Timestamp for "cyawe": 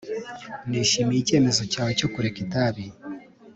1.71-1.91